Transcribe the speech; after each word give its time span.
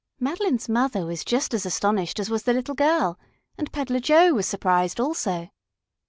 Madeline's 0.19 0.67
mother 0.67 1.05
was 1.05 1.23
just 1.23 1.53
as 1.53 1.63
astonished 1.63 2.19
as 2.19 2.27
was 2.27 2.41
the 2.41 2.53
little 2.53 2.73
girl; 2.73 3.19
and 3.55 3.71
Peddler 3.71 3.99
Joe 3.99 4.33
was 4.33 4.47
surprised 4.47 4.99
also. 4.99 5.51